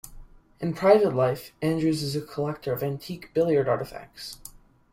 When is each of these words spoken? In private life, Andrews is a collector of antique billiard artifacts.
In 0.59 0.73
private 0.73 1.13
life, 1.13 1.51
Andrews 1.61 2.01
is 2.01 2.15
a 2.15 2.21
collector 2.23 2.73
of 2.73 2.81
antique 2.81 3.31
billiard 3.35 3.67
artifacts. 3.69 4.37